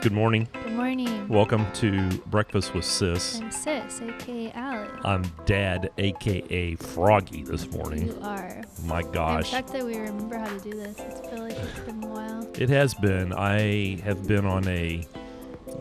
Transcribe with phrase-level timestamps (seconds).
[0.00, 0.48] Good morning.
[0.52, 1.28] Good morning.
[1.28, 3.40] Welcome to Breakfast with Sis.
[3.40, 4.88] I'm Sis, aka Allie.
[5.04, 8.06] I'm Dad, aka Froggy, this morning.
[8.06, 8.62] You are.
[8.84, 9.50] My gosh.
[9.50, 10.98] shocked that we remember how to do this.
[11.00, 12.48] I feel like it's been a while.
[12.58, 13.32] It has been.
[13.32, 15.04] I have been on a,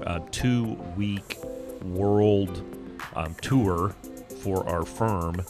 [0.05, 1.37] uh two week
[1.83, 2.63] world
[3.15, 3.95] um, tour
[4.37, 5.43] for our firm,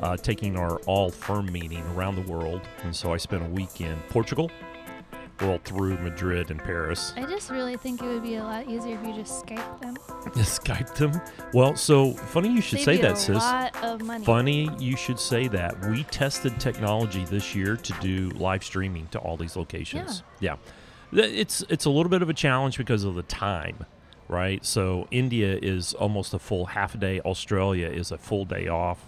[0.00, 2.60] uh, taking our all firm meeting around the world.
[2.82, 4.50] And so I spent a week in Portugal,
[5.40, 7.12] all through Madrid and Paris.
[7.16, 9.96] I just really think it would be a lot easier if you just Skype them.
[10.36, 11.20] Skyped them.
[11.52, 13.36] Well, so funny you should Save say you that, a sis.
[13.36, 14.24] lot of money.
[14.24, 15.84] Funny you should say that.
[15.86, 20.22] We tested technology this year to do live streaming to all these locations.
[20.38, 20.56] Yeah.
[21.12, 23.84] Th- It's it's a little bit of a challenge because of the time,
[24.32, 24.64] right?
[24.64, 27.20] So India is almost a full half a day.
[27.20, 29.06] Australia is a full day off.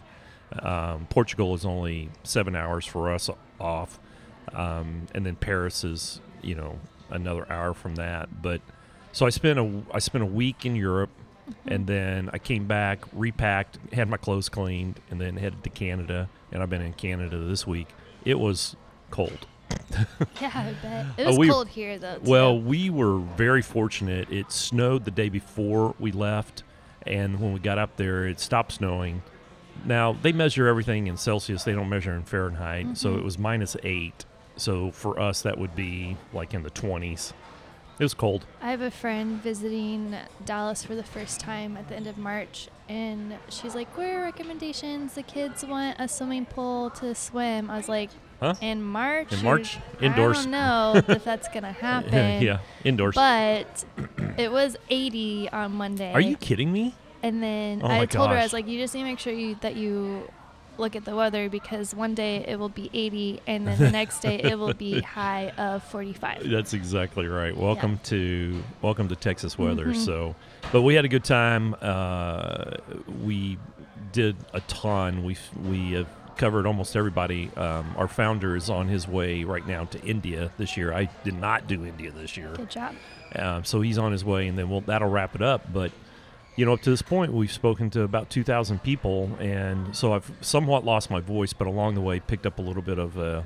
[0.60, 3.98] Um, Portugal is only seven hours for us off,
[4.52, 6.78] um, and then Paris is you know
[7.10, 8.42] another hour from that.
[8.42, 8.60] But
[9.10, 11.10] so I spent a I spent a week in Europe
[11.66, 16.28] and then I came back, repacked, had my clothes cleaned, and then headed to Canada.
[16.52, 17.88] And I've been in Canada this week.
[18.24, 18.76] It was
[19.10, 19.46] cold.
[20.40, 21.06] Yeah, I bet.
[21.18, 22.16] It Oh, was we- cold here though.
[22.16, 22.30] too.
[22.30, 24.30] Well, we were very fortunate.
[24.30, 26.62] It snowed the day before we left,
[27.06, 29.22] and when we got up there, it stopped snowing.
[29.84, 32.96] Now they measure everything in Celsius; they don't measure in Fahrenheit.
[32.96, 33.18] So Mhm.
[33.18, 34.24] it was minus eight.
[34.56, 37.32] So for us, that would be like in the twenties.
[37.98, 38.44] It was cold.
[38.60, 42.68] I have a friend visiting Dallas for the first time at the end of March,
[42.88, 45.14] and she's like, "What are recommendations?
[45.14, 48.10] The kids want a swimming pool to swim." I was like,
[48.44, 48.54] Huh?
[48.60, 49.32] "In March?
[49.32, 50.38] In March, indoors.
[50.38, 52.42] I don't know if that's gonna happen.
[52.42, 53.14] yeah, indoors.
[53.14, 53.84] But
[54.36, 56.12] it was 80 on Monday.
[56.12, 56.94] Are you kidding me?
[57.22, 59.32] And then Oh I told her I was like, you just need to make sure
[59.32, 60.28] you that you
[60.76, 64.18] look at the weather because one day it will be 80 and then the next
[64.20, 66.50] day it will be high of 45.
[66.50, 67.56] That's exactly right.
[67.56, 69.86] Welcome to welcome to Texas weather.
[69.86, 69.96] Mhm.
[70.04, 70.34] So,
[70.72, 71.74] but we had a good time.
[71.80, 72.72] Uh,
[73.22, 73.56] we
[74.12, 75.24] did a ton.
[75.24, 77.50] We we have covered almost everybody.
[77.56, 80.92] Um, our founder is on his way right now to India this year.
[80.92, 82.94] I did not do India this year, Good job.
[83.36, 85.72] um, so he's on his way, and then we'll, that'll wrap it up.
[85.72, 85.92] But
[86.56, 90.12] you know, up to this point, we've spoken to about two thousand people, and so
[90.12, 93.16] I've somewhat lost my voice, but along the way, picked up a little bit of
[93.16, 93.44] a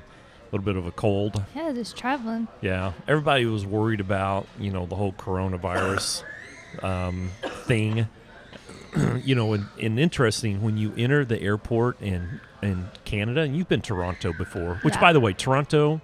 [0.51, 1.43] little bit of a cold.
[1.55, 2.47] Yeah, just traveling.
[2.61, 6.23] Yeah, everybody was worried about you know the whole coronavirus
[6.83, 7.31] um,
[7.65, 8.07] thing.
[9.23, 13.69] you know, and, and interesting when you enter the airport in in Canada, and you've
[13.69, 14.75] been Toronto before.
[14.81, 15.01] Which, Yeah.
[15.01, 16.01] by the way, Toronto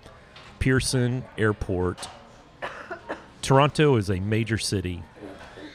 [0.59, 2.07] Pearson Airport.
[3.41, 5.03] Toronto is a major city.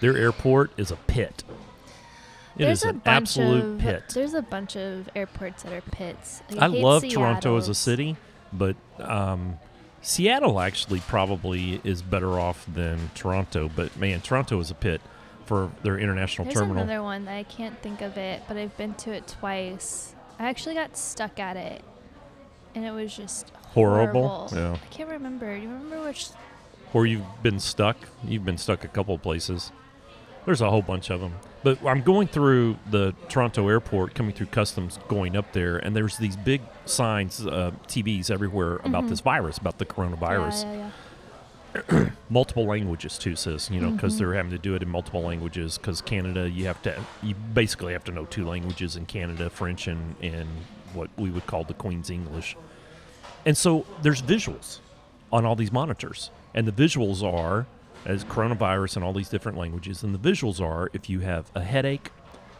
[0.00, 1.44] Their airport is a pit.
[2.56, 4.02] It is there's a an bunch absolute of pit.
[4.12, 6.42] there's a bunch of airports that are pits.
[6.58, 8.16] I hate love Toronto as a city,
[8.52, 9.58] but um,
[10.02, 13.70] Seattle actually probably is better off than Toronto.
[13.74, 15.00] But man, Toronto is a pit
[15.46, 16.82] for their international There's terminal.
[16.82, 20.14] another one that I can't think of it, but I've been to it twice.
[20.40, 21.82] I actually got stuck at it,
[22.74, 24.26] and it was just Horrible.
[24.28, 24.56] horrible.
[24.56, 24.72] Yeah.
[24.82, 25.54] I can't remember.
[25.54, 26.28] Do you remember which?
[26.92, 29.70] Where you've been stuck, you've been stuck a couple of places.
[30.46, 31.34] There's a whole bunch of them.
[31.62, 36.16] But I'm going through the Toronto airport, coming through customs, going up there, and there's
[36.16, 39.08] these big signs, uh, TVs everywhere about Mhm.
[39.10, 40.62] this virus, about the coronavirus.
[40.64, 40.90] Yeah, yeah, yeah.
[42.30, 44.18] multiple languages too sis you know because Mhm.
[44.18, 47.92] they're having to do it in multiple languages because canada you have to you basically
[47.92, 50.48] have to know two languages in canada french and and
[50.94, 52.56] what we would call the queen's english
[53.46, 54.78] and so there's visuals
[55.32, 57.66] on all these monitors and the visuals are
[58.04, 61.62] as coronavirus and all these different languages and the visuals are if you have a
[61.62, 62.10] headache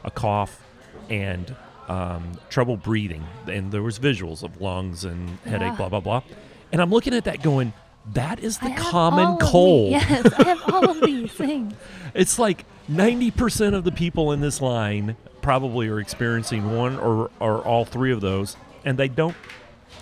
[0.04, 0.62] a cough
[1.08, 1.56] and
[1.88, 5.76] um, trouble breathing and there was visuals of lungs and headache Yeah.
[5.76, 6.22] blah blah blah
[6.70, 7.72] and i'm looking at that going
[8.14, 11.74] that is the I common cold yes, I have all of these things.
[12.14, 17.58] it's like 90% of the people in this line probably are experiencing one or, or
[17.62, 19.36] all three of those and they don't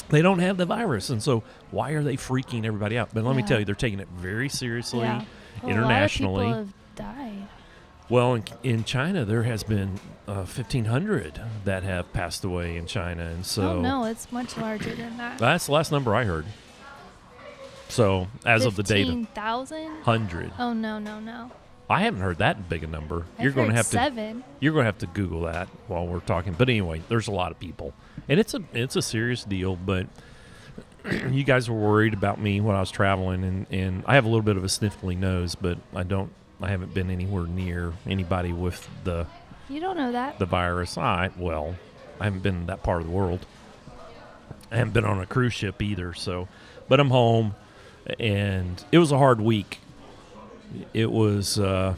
[0.09, 3.37] they don't have the virus and so why are they freaking everybody out but let
[3.37, 5.25] me tell you they're taking it very seriously yeah.
[5.63, 6.67] Well, internationally A lot of
[6.97, 7.49] people have died.
[8.09, 13.25] well in, in china there has been uh, 1500 that have passed away in china
[13.27, 15.39] and so oh no, it's much larger than that.
[15.39, 16.47] that's the last number i heard
[17.89, 19.85] so as of the date, 15,000?
[19.85, 21.51] 100 Oh no, no, no.
[21.91, 24.43] i haven't heard that big a number you're going to have to.
[24.61, 26.53] You're going to have to Google that while we're talking.
[26.53, 27.95] But anyway, there's a lot of people,
[28.29, 29.75] and it's a it's a serious deal.
[29.77, 30.07] But
[31.31, 34.29] you guys were worried about me when I was traveling, and and I have a
[34.29, 36.31] little bit of a sniffly nose, but I don't.
[36.61, 39.27] I haven't been anywhere near anybody with the
[39.69, 40.39] You don't know that.
[40.41, 40.99] the virus.
[40.99, 41.77] I well,
[42.21, 43.47] I haven't been in that part of the world.
[44.71, 46.13] I haven't been on a cruise ship either.
[46.15, 46.49] So,
[46.89, 47.55] but I'm home,
[48.19, 49.81] and it was a hard week.
[50.93, 51.59] It was.
[51.59, 51.95] Uh,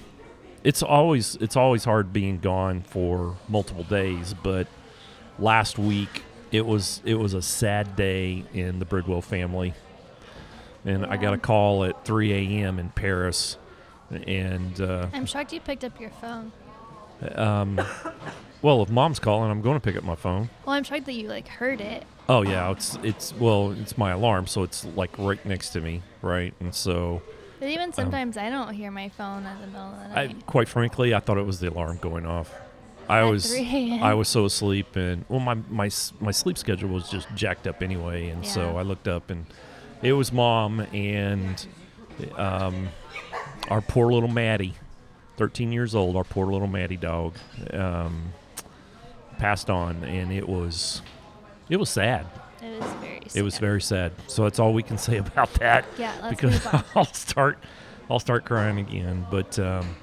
[0.62, 4.66] it's always it's always hard being gone for multiple days, but
[5.38, 6.22] last week
[6.52, 9.74] it was it was a sad day in the Bridwell family,
[10.84, 12.78] and I got a call at 3 a.m.
[12.78, 13.56] in Paris,
[14.10, 16.52] and uh, I'm shocked you picked up your phone.
[17.34, 17.80] um,
[18.62, 20.50] well, if mom's calling, I'm going to pick up my phone.
[20.66, 22.04] Well, I'm shocked that you like heard it.
[22.32, 26.00] Oh yeah, it's it's well, it's my alarm, so it's like right next to me,
[26.22, 26.54] right?
[26.60, 27.22] And so,
[27.58, 30.46] But even sometimes I don't hear my phone in the middle of the I night.
[30.46, 32.54] quite frankly, I thought it was the alarm going off.
[33.08, 34.02] I At was 3 a.m..
[34.04, 37.66] I was so asleep, and well, my my s- my sleep schedule was just jacked
[37.66, 38.78] up anyway, and so Yeah.
[38.78, 39.46] I looked up, and
[40.00, 41.66] it was mom and
[42.36, 42.90] um,
[43.68, 44.74] our poor little Maddie,
[45.36, 47.34] 13 years old, our poor little Maddie dog,
[47.72, 48.32] um,
[49.38, 51.02] passed on, and it was
[51.70, 52.26] it was sad.
[52.62, 53.20] It was very.
[53.34, 53.60] It was sad.
[53.60, 54.12] very sad.
[54.26, 56.66] So that's all we can say about that Yeah, let's because.
[56.94, 57.58] I'll start
[58.10, 59.26] I'll start crying again.
[59.30, 59.96] But um,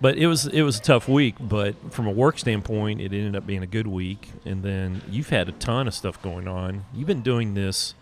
[0.00, 1.36] but it was it was a tough week.
[1.38, 4.30] But from a work standpoint, it ended up being a good week.
[4.44, 6.86] And then you've had a ton of stuff going on.
[6.94, 7.94] You've been doing this.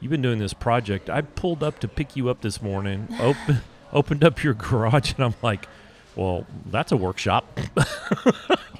[0.00, 1.08] You've been doing this project.
[1.08, 3.08] I pulled up to pick you up this morning.
[3.20, 3.60] Open,
[3.92, 5.68] opened up your garage, and I'm like,
[6.16, 7.60] well, that's a workshop.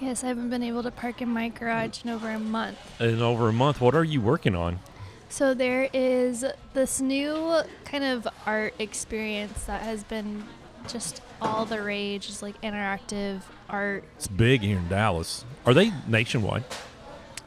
[0.03, 2.77] Yes, I haven't been able to park in my garage in over a month.
[3.01, 3.81] in over a month.
[3.81, 4.81] What are you working on?
[5.29, 6.45] So there is
[6.75, 10.43] this new kind of art experience that has been
[10.89, 12.29] just all the rage.
[12.29, 14.03] Is like interactive art.
[14.17, 15.45] It's big here in Dallas.
[15.65, 16.65] Are they nationwide?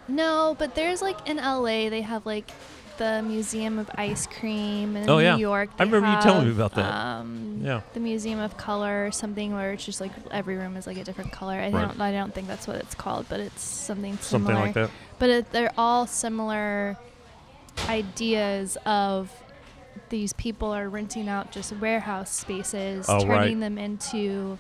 [0.08, 2.52] No, but there's like in LA they have like
[2.98, 5.38] the Museum of Ice Cream, in Oh, New yeah.
[5.38, 6.86] York I remember you telling me about that.
[6.94, 7.82] Um, Yeah.
[7.94, 11.04] the Museum of Color, or something where it's just like every room is like a
[11.04, 11.54] different color.
[11.56, 11.88] I Right.
[11.88, 14.54] don't, I don't think that's what it's called, but it's something similar.
[14.56, 14.92] Something like that.
[15.20, 16.98] But it, they're all similar
[17.90, 19.32] ideas of
[20.10, 23.60] these people are renting out just warehouse spaces, Oh, turning right.
[23.60, 24.60] them into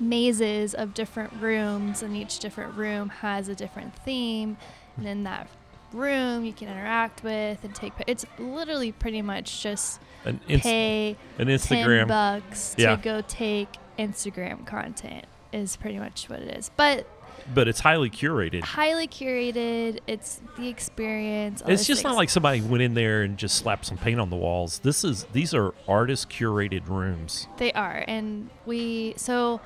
[0.00, 4.56] mazes of different rooms, and each different room has a different theme.
[4.96, 5.48] And in that
[5.92, 7.92] room, you can interact with and take.
[8.06, 12.08] It's literally pretty much just An, inst- pay an Instagram.
[12.08, 12.96] bucks Yeah.
[12.96, 13.68] to go take
[13.98, 15.24] Instagram content.
[15.50, 17.06] Is pretty much what it is, but
[17.54, 18.62] but it's highly curated.
[18.62, 20.00] highly curated.
[20.06, 21.62] It's the experience.
[21.66, 24.36] It's just not like somebody went in there and just slapped some paint on the
[24.36, 24.80] walls.
[24.80, 27.46] This is these are artist curated rooms.
[27.56, 29.62] They are, and we so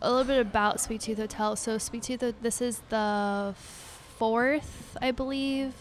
[0.00, 1.56] a little bit about Sweet Tooth Hotel.
[1.56, 3.56] So Sweet Tooth, this is the
[4.22, 5.74] fourth, I believe,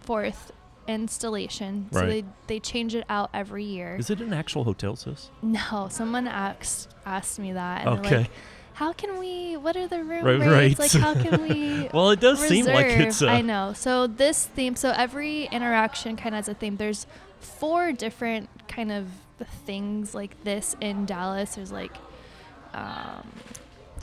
[0.00, 0.50] fourth
[0.88, 1.86] installation.
[1.92, 3.94] So they they change it out every year.
[3.96, 5.30] Is it an actual hotel, sis?
[5.40, 7.86] no, someone asked asked me that.
[7.86, 8.18] And Okay.
[8.22, 8.30] like,
[8.74, 9.56] how can we?
[9.56, 10.80] What are the room Right, rates?
[10.80, 10.94] rates.
[10.94, 11.88] Like, how can we?
[11.94, 13.22] Well, it does seem like it's.
[13.22, 13.72] Uh, I know.
[13.72, 14.74] So this theme.
[14.74, 16.76] So every interaction kind of has a theme.
[16.76, 17.06] There's
[17.38, 19.06] four different kind of
[19.64, 21.54] things like this in Dallas.
[21.54, 21.96] There's like
[22.74, 23.22] um,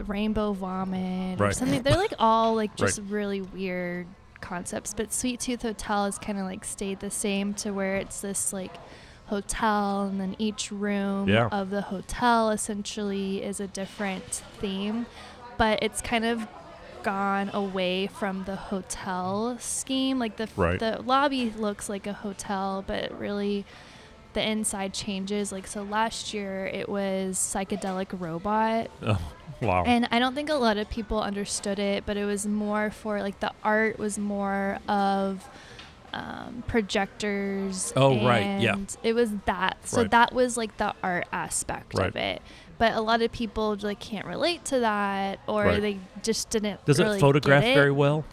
[0.01, 1.81] rainbow vomit or something.
[1.81, 2.77] They're like all like Right.
[2.77, 4.07] just really weird
[4.41, 4.93] concepts.
[4.93, 8.53] But Sweet Tooth Hotel has kind of like stayed the same to where it's this
[8.53, 8.75] like
[9.27, 11.47] hotel and then each room Yeah.
[11.51, 14.23] of the hotel essentially is a different
[14.59, 15.07] theme
[15.57, 16.47] but it's kind of
[17.01, 20.79] gone away from the hotel scheme like the Right.
[20.79, 23.65] the lobby looks like a hotel but really
[24.35, 29.17] the inside changes like so last year it was psychedelic robot oh,
[29.61, 29.83] wow.
[29.85, 33.21] and I don't think a lot of people understood it, but it was more for
[33.21, 35.49] like the art was more of
[36.13, 37.91] um, projectors.
[37.95, 38.73] Oh, right, yeah.
[38.75, 39.77] and It was that.
[39.83, 40.11] So Right.
[40.11, 42.07] that was like the art aspect Right.
[42.07, 42.41] of it.
[42.77, 45.81] But a lot of people like can't relate to that, or Right.
[45.81, 46.85] they just didn't.
[46.85, 47.73] Does really it photograph it.
[47.73, 48.23] very well?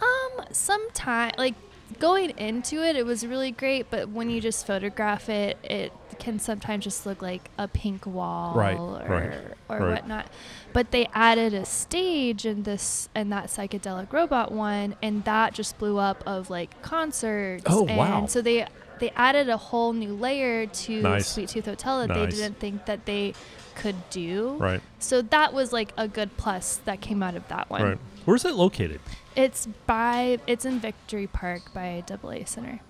[0.00, 1.54] Um, sometimes like
[1.98, 6.38] going into it, it was really great, but when you just photograph it, it can
[6.38, 9.32] sometimes just look like a pink wall Right, or right,
[9.68, 9.90] or right.
[9.94, 10.26] whatnot.
[10.72, 15.78] But they added a stage in this and that psychedelic robot one, and that just
[15.78, 17.64] blew up of like concerts.
[17.66, 18.26] Oh, and wow.
[18.26, 18.66] So they
[18.98, 21.26] they added a whole new layer to Nice.
[21.28, 22.18] Sweet Tooth Hotel that Nice.
[22.34, 23.34] they didn't think that they
[23.74, 24.56] could do.
[24.58, 24.80] Right.
[24.98, 27.82] So that was like a good plus that came out of that one.
[27.82, 27.98] Right.
[28.24, 29.00] Where's it located?
[29.34, 32.80] It's by it's in Victory Park by AA Center.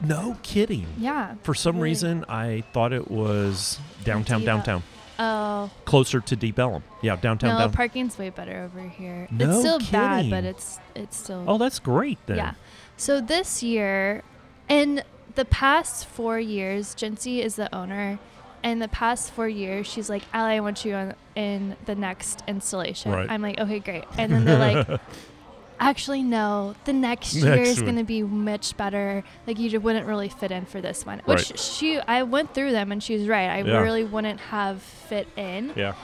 [0.00, 0.86] No kidding.
[0.98, 1.36] Yeah.
[1.42, 1.90] For some really.
[1.90, 4.82] reason, I thought it was downtown, downtown,
[5.18, 6.82] Oh closer to Deep Ellum.
[7.00, 7.72] Yeah, downtown, no, down.
[7.72, 9.28] parking's way better over here.
[9.30, 12.36] No it's still bad, but it's it's still Oh, that's great then.
[12.38, 12.54] yeah.
[12.96, 14.22] So this year,
[14.68, 15.02] in
[15.36, 18.18] the past four years, Jencey is the owner,
[18.64, 22.42] in the past four years, she's like, Allie, I want you on, in the next
[22.48, 23.12] installation.
[23.12, 23.30] Right.
[23.30, 24.04] I'm like, okay, great.
[24.18, 25.00] And then they're like,
[25.80, 29.22] actually, no, the next, year is going to be much better.
[29.46, 31.20] Like, you just wouldn't really fit in for this one.
[31.26, 31.58] Which Right.
[31.60, 33.48] she, I went through them and she's right.
[33.50, 33.80] I Yeah.
[33.80, 35.72] really wouldn't have fit in.
[35.76, 35.94] Yeah.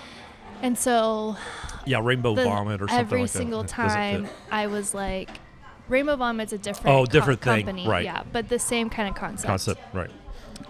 [0.62, 1.36] And so
[1.86, 5.30] Yeah, rainbow the- vomit or something every like single Doesn't time I was like,
[5.88, 7.88] Rainbow Vomit's a different, Oh, co- different thing, company.
[7.88, 8.04] right.
[8.04, 9.46] Yeah, but the same kind of concept.
[9.46, 10.10] Concept, right.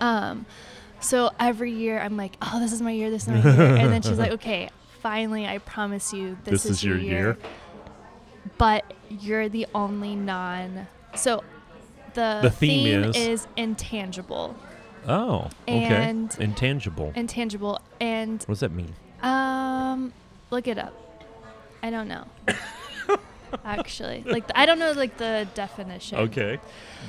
[0.00, 0.46] Um,
[1.00, 3.92] so every year I'm like, oh, this is my year, this is my year, and
[3.92, 4.68] then she's like, okay,
[5.00, 7.36] finally, I promise you, this, This is your year.
[8.58, 10.86] But you're the only non.
[11.14, 11.42] So
[12.14, 14.56] the The theme is- is intangible,
[15.08, 15.82] Oh, okay.
[15.84, 17.12] And- Intangible.
[17.16, 18.94] intangible, and what does that mean?
[19.22, 20.12] um,
[20.50, 20.94] look it up.
[21.82, 22.24] I don't know.
[23.64, 26.18] Actually, like I don't know like the definition.
[26.18, 26.58] Okay,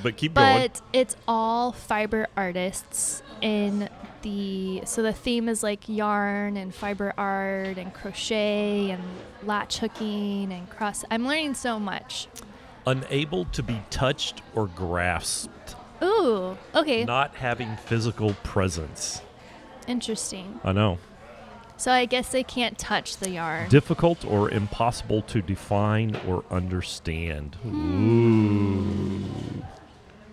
[0.02, 0.60] but keep going.
[0.62, 3.88] but it's all fiber artists in
[4.22, 9.02] the so the theme is like yarn and fiber art and crochet and
[9.42, 12.28] latch hooking and cross i'm learning so much
[12.86, 19.22] Unable to be touched or grasped, ooh okay not having physical presence.
[19.88, 20.98] interesting I know.
[21.82, 27.56] So i guess they can't touch the yarn Difficult or impossible to define or understand.
[27.56, 29.24] Hmm.
[29.24, 29.64] Ooh.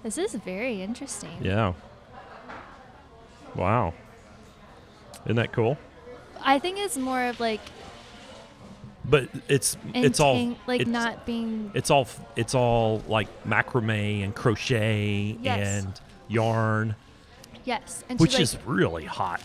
[0.03, 1.73] this is very interesting Yeah.
[3.55, 3.95] Wow.
[5.25, 5.77] Isn't that cool?
[6.41, 7.61] i think it's more of like
[9.03, 14.35] But it's it's all like it's, not being it's all it's all like macrame and
[14.35, 15.83] crochet Yes.
[15.83, 16.95] and yarn,
[17.65, 19.41] yes and which she's is really hot.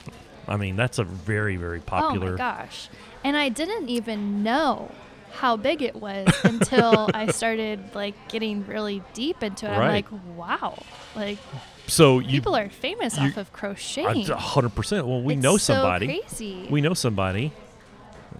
[0.49, 2.29] I mean, that's a very very popular.
[2.29, 2.89] Oh my gosh.
[3.23, 4.91] And I didn't even know
[5.33, 9.71] how big it was until I started like getting really deep into it.
[9.71, 10.81] I'm like, wow.
[11.17, 11.39] Like
[11.87, 14.31] So you people are famous you- off of crocheting.
[14.31, 15.07] a hundred percent.
[15.07, 16.07] Well, we It's know so somebody.
[16.07, 16.67] crazy.
[16.71, 17.53] We know somebody.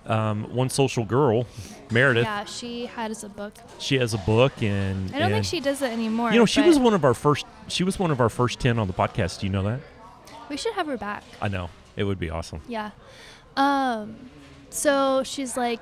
[0.07, 1.47] Um, one social girl,
[1.91, 2.25] Meredith.
[2.25, 3.55] yeah, she has a book.
[3.79, 6.31] She has a book, and I don't think she does it anymore.
[6.31, 7.47] You know, she was one of our first.
[7.69, 9.41] She was one of our first ten on the podcast.
[9.41, 9.81] Do you know that?
[10.51, 11.25] We should have her back.
[11.41, 11.71] I know.
[11.97, 12.61] It would be awesome.
[12.69, 12.91] Yeah.
[13.57, 14.17] Um
[14.71, 15.81] so she's like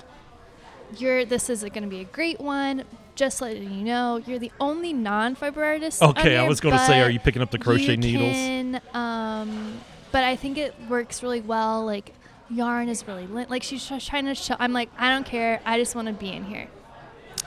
[0.99, 2.85] you're this is going to be a great one.
[3.14, 6.02] Just letting you know, you're the only non-fiber artist.
[6.02, 8.33] Okay, I was going to say, are you picking up the crochet needles?
[8.33, 11.85] Can, um, but I think it works really well.
[11.85, 12.14] Like
[12.49, 14.57] yarn is really li- like she's just trying to show.
[14.59, 15.61] I'm like, I don't care.
[15.64, 16.69] I just want to be in here.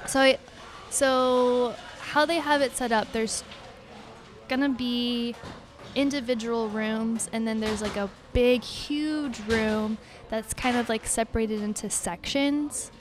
[0.07, 0.37] So, I,
[0.91, 3.43] so how they have it set up, there's
[4.47, 5.35] gonna be
[5.95, 9.97] individual rooms, and then there's like a big, huge room
[10.29, 12.91] that's kind of like separated into sections.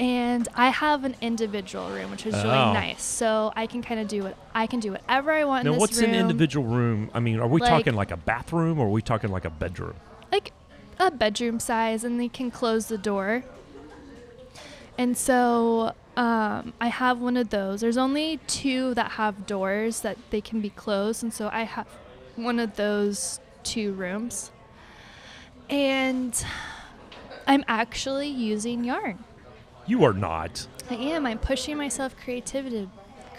[0.00, 2.72] And I have an individual room, which is really Oh.
[2.72, 3.02] nice.
[3.02, 5.74] So I can kind of do what I can do whatever I want Now, in
[5.74, 6.10] this what's room.
[6.10, 7.10] an individual room?
[7.14, 9.50] I mean, are we Like- talking like a bathroom or are we talking like a
[9.50, 9.94] bedroom?
[10.30, 10.52] like
[11.00, 13.42] a bedroom size and they can close the door.
[14.96, 17.80] And so um, I have one of those.
[17.80, 21.22] There's only two that have doors that they can be closed.
[21.22, 21.86] And so I have
[22.38, 24.50] one of those two rooms.
[25.68, 26.32] And
[27.46, 29.22] I'm actually using yarn.
[29.86, 30.66] You are not.
[30.90, 31.26] I am.
[31.26, 32.88] I'm pushing myself creativity,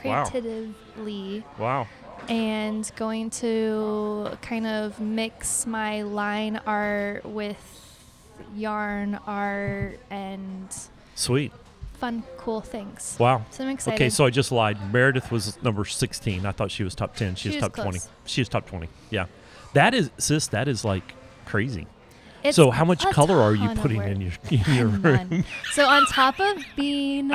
[0.01, 1.87] creatively Wow.
[2.27, 7.95] and going to kind of mix my line art with
[8.55, 10.67] yarn art and
[11.15, 11.51] Sweet.
[11.99, 13.15] Fun, cool things.
[13.19, 13.45] Wow.
[13.51, 13.95] So I'm excited.
[13.95, 14.77] Okay, so I just lied.
[14.93, 16.45] Meredith was number 16.
[16.45, 17.35] I thought she was top 10.
[17.35, 17.99] She, She was top 20.
[18.25, 18.87] She was top 20.
[19.09, 19.25] Yeah.
[19.73, 21.13] That is, sis, that is like
[21.45, 21.87] crazy.
[22.43, 25.43] It's so how much color are you putting in your, in your room?
[25.73, 27.33] So on top of being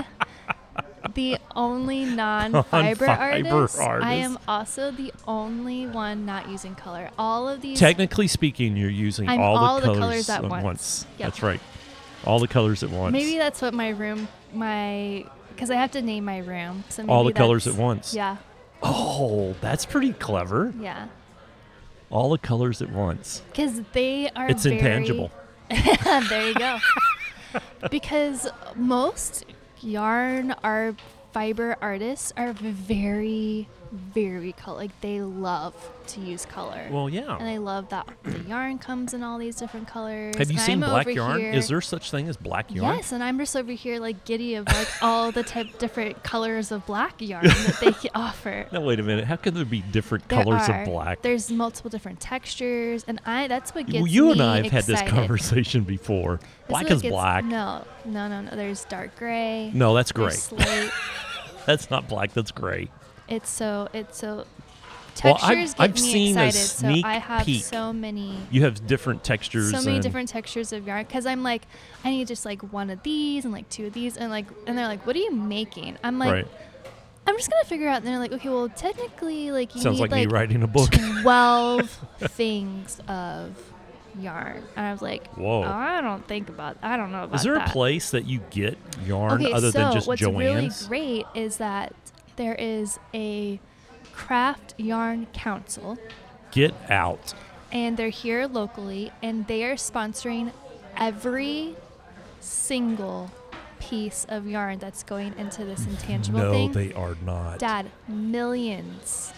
[1.15, 7.11] the only non-fiber Non-fiber artist, I am also the only one not using color.
[7.19, 10.65] All of these Technically speaking, you're using all, all the, the colors colors at once.
[10.65, 11.07] once.
[11.19, 11.27] Yep.
[11.27, 11.61] That's right.
[12.25, 13.13] All the colors at once.
[13.13, 16.85] Maybe that's what my room, my, because I have to name my room.
[16.89, 18.15] So all the colors at once.
[18.15, 18.37] Yeah,
[18.83, 20.73] Oh, that's pretty clever.
[20.79, 21.09] yeah.
[22.11, 23.43] All the colors at once.
[23.51, 24.49] Because they are.
[24.49, 25.31] It's very- intangible.
[25.71, 26.79] there you go.
[27.91, 28.47] because
[28.77, 29.47] most
[29.81, 30.95] yarn are
[31.35, 34.79] fiber artists are very, very color.
[34.79, 35.75] Like they love
[36.07, 36.87] to use color.
[36.93, 37.37] Well, yeah.
[37.37, 40.37] and I love that the yarn comes in all these different colors.
[40.37, 41.41] Have you and seen I'm black yarn?
[41.41, 42.97] here- Is there such thing as black yarn?
[42.99, 46.71] Yes, and I'm just over here like giddy of like all the type different colors
[46.71, 48.67] of black yarn that they can offer.
[48.71, 49.25] No, wait a minute.
[49.25, 50.83] How can there be different There colors are.
[50.83, 51.23] of black?
[51.23, 54.85] There's multiple different textures, and I that's what gets Well, you and I have had
[54.85, 56.39] this conversation before.
[56.69, 57.45] Black is gets- black.
[57.45, 58.51] No, no, no, no.
[58.55, 59.71] There's dark gray.
[59.75, 60.35] No, that's gray.
[61.67, 62.33] That's not black.
[62.33, 62.89] That's gray.
[63.29, 64.45] it's so it's so
[65.23, 66.67] Well, I've- Textures I've get me seen a excited,
[67.03, 67.65] so I have peek.
[67.65, 69.71] so many You have different textures.
[69.71, 71.63] so many different textures of yarn because I'm like,
[72.05, 74.77] I need just like one of these and like two of these and like and
[74.77, 75.97] they're like, what are you making?
[76.03, 76.49] I'm like, right.
[77.27, 77.99] I'm just gonna figure out.
[77.99, 80.91] And they're like, okay, well, technically, like you Sounds need like, me writing a book.
[81.23, 81.89] twelve
[82.21, 83.57] things of
[84.19, 84.63] yarn.
[84.77, 85.63] And I was like, Whoa.
[85.65, 86.77] Oh, I don't think about.
[86.83, 87.69] I don't know about Is there that.
[87.69, 91.59] a place that you get yarn okay, other so than just what's really great is
[91.59, 91.95] that
[92.37, 93.61] there is a
[94.13, 95.99] craft yarn council
[96.53, 97.35] Get out.
[97.73, 100.53] and they're here locally and they are sponsoring
[100.97, 101.75] every
[102.41, 103.31] single
[103.81, 106.73] piece of yarn that's going into this intangible no, thing.
[106.73, 107.59] they are not.
[107.59, 109.33] Dad, millions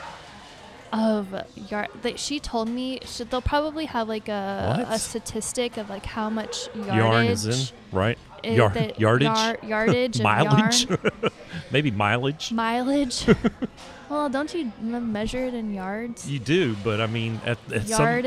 [0.92, 1.34] of
[1.70, 1.88] yarn.
[2.02, 6.30] That she told me she, they'll probably have like a, a statistic of like how
[6.30, 8.18] much yardage yarn is in right.
[8.44, 9.26] i- Yar- that yardage.
[9.28, 10.86] yar- yardage, mileage.
[11.70, 12.52] Maybe mileage.
[12.52, 13.26] mileage.
[14.08, 16.30] well, don't you measure it in yards?
[16.30, 18.26] You do, but I mean, at, at some at,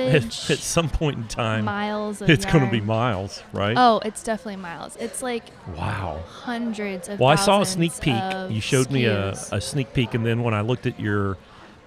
[0.49, 3.75] at some point in time, miles of it's going to be miles, right?
[3.77, 4.97] Oh, it's definitely miles.
[4.97, 5.43] It's like
[5.77, 6.21] Wow.
[6.27, 7.19] hundreds of.
[7.19, 8.21] Well, I saw a sneak peek.
[8.49, 11.37] You showed me a, a sneak peek, and then when I looked at your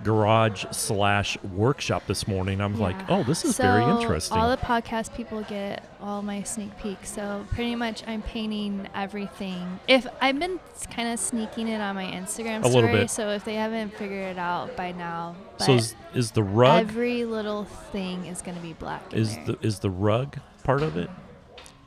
[0.05, 4.37] garage slash workshop this morning, I'm like, oh, this is very interesting.
[4.37, 7.11] All the podcast people get all my sneak peeks.
[7.13, 9.79] So pretty much, I'm painting everything.
[9.89, 13.91] If I've been kind of sneaking it on my Instagram story, so if they haven't
[13.97, 18.43] figured it out by now, but so is, is the rug every little thing is
[18.43, 19.13] going to be black.
[19.13, 21.11] is the is the rug part of it?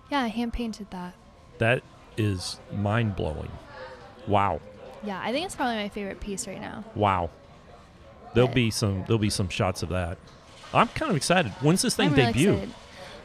[0.10, 1.13] yeah, I hand painted that.
[1.57, 1.84] That
[2.17, 3.51] is mind blowing.
[4.27, 4.60] Wow,
[5.03, 6.84] Yeah, I think it's probably my favorite piece right now.
[6.95, 7.29] wow.
[8.36, 10.18] There'll But- be some there'll be some shots of that.
[10.74, 11.51] I'm kind of excited.
[11.62, 12.51] When's this thing I'm really debut?
[12.51, 12.74] excited.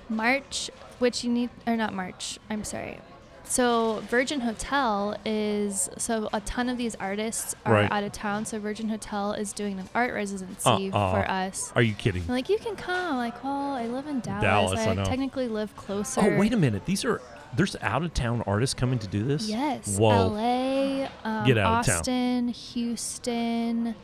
[0.09, 2.39] March, which you need, or not March.
[2.49, 2.99] I'm sorry.
[3.45, 7.91] So Virgin Hotel is so a ton of these artists are Right.
[7.91, 8.45] out of town.
[8.45, 11.11] So Virgin Hotel is doing an art residency Uh-uh.
[11.13, 11.73] for us.
[11.75, 12.23] Are you kidding?
[12.23, 13.15] I'm like, you can come.
[13.15, 14.43] I'm like, well, I live in Dallas.
[14.43, 15.05] Dallas, I I, know.
[15.05, 16.21] technically live closer.
[16.23, 16.85] Oh, wait a minute.
[16.87, 17.21] These are
[17.57, 19.49] there's out of town artists coming to do this.
[19.49, 19.99] Yes.
[19.99, 20.29] Whoa.
[20.29, 21.97] LA, um, Get out of town.
[21.99, 23.97] Austin, Houston,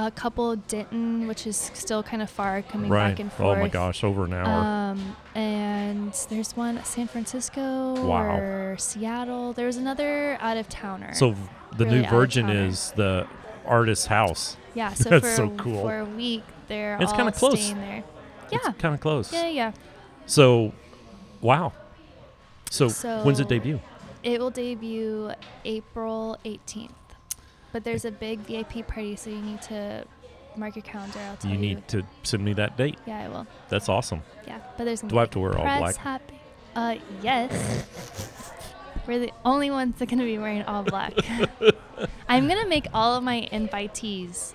[0.00, 3.10] a couple Denton, which is still kind of far coming Right.
[3.10, 3.58] back and forth.
[3.58, 4.46] Oh my gosh, over an hour.
[4.46, 8.36] Um, and there's one at San Francisco Wow.
[8.36, 9.52] or Seattle.
[9.52, 11.12] There's another out of towner.
[11.14, 11.34] so
[11.76, 13.26] the really new Virgin is the
[13.66, 14.56] artist's house.
[14.74, 15.82] yeah, so that's for so cool.
[15.82, 17.60] for a week they're It's all kinda close.
[17.60, 18.04] staying there.
[18.52, 19.32] Yeah, It's kind of close.
[19.32, 19.72] yeah, yeah.
[20.26, 20.72] So,
[21.40, 21.72] wow.
[22.70, 23.80] So, So- when's it debut?
[24.22, 25.32] It will debut
[25.64, 26.92] April 18th,
[27.78, 30.04] but there's a big VIP party, so you need to
[30.56, 31.20] mark your calendar.
[31.20, 31.60] I'll tell You you.
[31.76, 32.98] need to send me that date.
[33.06, 33.46] Yeah, I will.
[33.68, 34.22] That's awesome.
[34.48, 35.00] Yeah, but there's.
[35.02, 35.94] Do I have to wear all black?
[35.94, 36.40] Happy.
[36.74, 37.84] Uh, yes.
[39.06, 41.12] We're the only ones that are gonna be wearing all black.
[42.28, 44.54] I'm gonna make all of my invitees.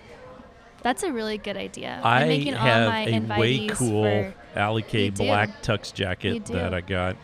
[0.82, 2.02] That's a really good idea.
[2.04, 5.24] I'm I making all have my a way cool for- Alley K You do.
[5.24, 6.54] black tux You jacket do.
[6.56, 7.16] that I got,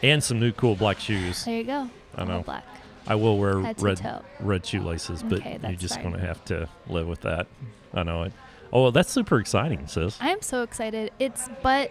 [0.00, 1.44] and some new cool black shoes.
[1.44, 1.90] There you go.
[2.14, 2.42] I all know.
[2.42, 2.64] black.
[3.06, 4.22] I will wear red toe.
[4.40, 6.04] red shoelaces, but Okay, you're just fine.
[6.04, 7.46] going to have to live with that.
[7.92, 8.32] I know it.
[8.72, 10.18] Oh, well, that's super exciting, sis.
[10.20, 11.12] I'm so excited.
[11.18, 11.90] It's but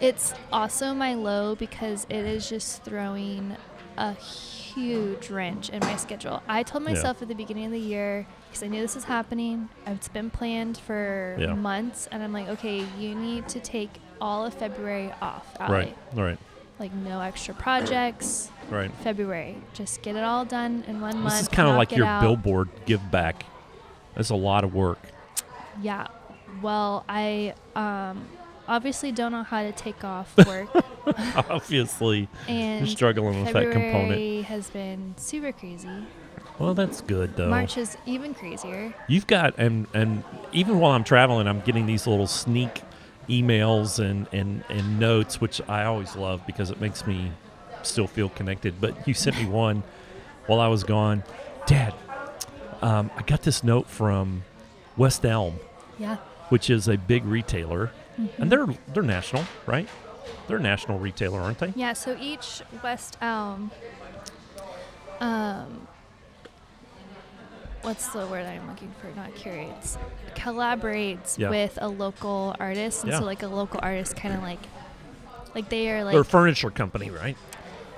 [0.00, 3.56] it's also my low because it is just throwing
[3.98, 6.42] a huge wrench in my schedule.
[6.48, 6.90] I told Yeah.
[6.92, 9.68] myself at the beginning of the year because I knew this was happening.
[9.86, 11.54] It's been planned for Yeah.
[11.54, 15.46] months, and I'm like, okay, you need to take all of February off.
[15.60, 15.72] Allie.
[15.72, 16.38] Right, right,
[16.80, 18.50] Like no extra projects.
[18.70, 18.90] right.
[19.02, 21.34] February, just get it all done in one month.
[21.34, 22.22] This is kind of like your out.
[22.22, 23.44] billboard give back.
[24.14, 24.98] That's a lot of work.
[25.82, 26.06] Yeah.
[26.62, 28.26] Well, I um,
[28.66, 30.70] obviously don't know how to take off work,
[31.50, 34.08] Obviously, and you're struggling with that component.
[34.08, 36.06] February has been super crazy.
[36.58, 37.48] Well, that's good though.
[37.48, 38.94] March is even crazier.
[39.06, 42.82] You've got and and even while I'm traveling, I'm getting these little sneak
[43.28, 47.32] emails and and and notes, which I always love because it makes me
[47.82, 48.80] still feel connected.
[48.80, 49.82] But you sent me one
[50.46, 51.22] while I was gone,
[51.66, 51.94] Dad.
[52.82, 54.42] Um, I got this note from
[54.96, 55.58] West Elm,
[55.98, 56.16] Yeah.
[56.48, 58.42] which is a big retailer, Mm-hmm.
[58.42, 59.88] and they're they're national, right?
[60.48, 61.72] They're a national retailer, aren't they?
[61.76, 61.92] Yeah.
[61.92, 63.70] So each West Elm,
[65.20, 65.86] um,
[67.82, 69.08] what's the word I'm looking for?
[69.18, 69.98] Not curates,
[70.34, 71.50] collaborates Yeah.
[71.50, 73.18] with a local artist, and Yeah.
[73.20, 74.60] so like a local artist, kind of like,
[75.54, 77.36] like they are like a furniture company, right?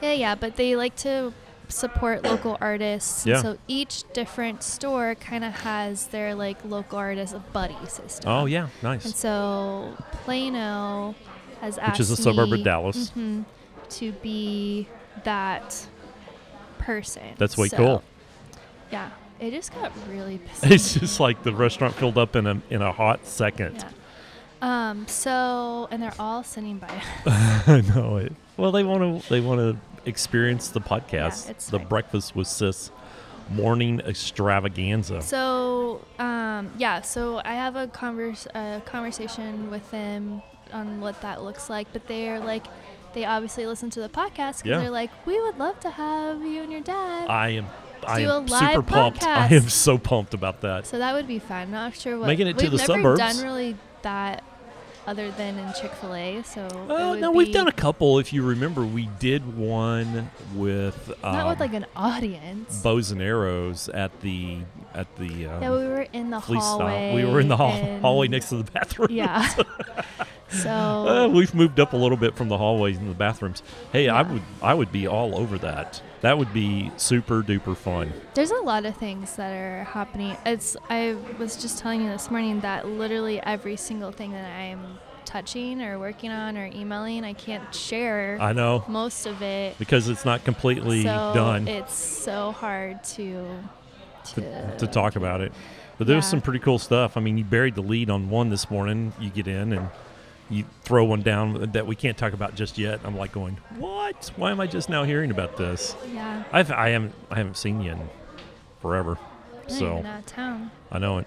[0.01, 1.33] Yeah, yeah, but they like to
[1.69, 3.25] support local artists.
[3.25, 3.41] Yeah.
[3.41, 8.31] So each different store kind of has their like local artist buddy system.
[8.31, 9.05] Oh yeah, nice.
[9.05, 11.15] And so Plano
[11.61, 13.11] has asked Which is a suburb of Dallas.
[13.17, 13.45] mhm,
[13.91, 14.89] to be
[15.25, 15.87] that
[16.79, 17.35] person.
[17.39, 18.03] That's way So, cool.
[18.91, 19.11] Yeah,
[19.43, 20.75] it just got really busy.
[20.75, 23.77] It's just like the restaurant filled up in a in a hot second.
[23.79, 23.89] yeah.
[24.91, 25.07] Um.
[25.09, 27.03] So, and they're all sitting by.
[27.27, 28.33] I know it.
[28.57, 29.77] Well, they want to they want to
[30.09, 32.91] experience the podcast, it's the breakfast with sis
[33.51, 35.21] morning extravaganza.
[35.23, 37.01] So, um, yeah.
[37.03, 42.07] So I have a converse a conversation with them on what that looks like, but
[42.07, 42.65] they're like,
[43.15, 44.79] they obviously listen to the podcast because Yeah.
[44.79, 47.29] they're like, we would love to have you and your dad.
[47.29, 47.67] I am
[48.07, 49.23] I am super pumped.
[49.25, 50.87] I am so pumped about that.
[50.87, 51.71] so that would be fun.
[51.71, 54.45] Not sure what Making it to we've never done really that
[55.07, 56.43] other than in Chick Fil A.
[56.43, 58.19] So Uh, no, we've done a couple.
[58.19, 62.83] If you remember, we did one with um, not with like an audience.
[62.83, 64.59] bows and arrows at the
[64.95, 66.61] at the um, yeah, we were in the hallway.
[66.61, 67.15] stop.
[67.15, 69.09] We were in the hall, hallway next to the bathroom.
[69.11, 69.49] Yeah.
[70.53, 70.71] so
[71.09, 73.63] Uh, we've moved up a little bit from the hallways and the bathrooms.
[73.93, 76.01] Hey, I would I would be all over that.
[76.21, 78.13] That would be super duper fun.
[78.35, 80.37] There's a lot of things that are happening.
[80.47, 84.99] It's I was just telling you this morning that literally every single thing that I'm
[85.25, 89.79] touching or working on or emailing, I can't share I know most of it.
[89.79, 93.47] because it's not completely so done It's so hard to
[94.35, 95.53] to, to, to talk about it.
[95.99, 96.31] But there's Yeah.
[96.31, 97.17] some pretty cool stuff.
[97.17, 99.13] I mean, you buried the lead on one this morning.
[99.21, 99.89] You get in and
[100.53, 103.01] you throw one down that we can't talk about just yet.
[103.05, 104.31] I'm like going, what?
[104.37, 105.97] Why am I just now hearing about this?
[106.13, 106.45] Yeah.
[106.53, 108.09] I've I haven't I haven't seen you in
[108.81, 109.19] forever,
[109.69, 110.71] not so even out of town.
[110.91, 111.27] I know it.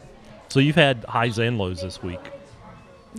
[0.50, 2.20] So you've had highs and lows this week.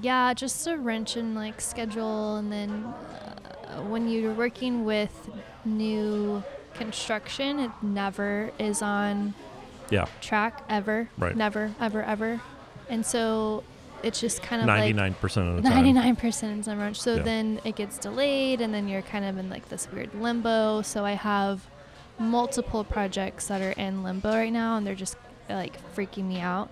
[0.00, 5.30] Yeah, just a wrench in like schedule, and then uh, when you're working with
[5.64, 6.42] new
[6.74, 9.34] construction, it never is on
[9.90, 11.08] Yeah, track ever.
[11.18, 11.34] Right.
[11.34, 12.40] Never, ever, ever.
[12.88, 13.64] And so
[14.06, 15.84] it's just kind of ninety like nine percent of the time.
[15.84, 17.00] 99% is on wrench.
[17.00, 17.22] So Yeah.
[17.22, 20.82] then it gets delayed, and then you're kind of in like this weird limbo.
[20.82, 21.66] So I have
[22.18, 25.16] multiple projects that are in limbo right now, and they're just
[25.48, 26.68] like freaking me out.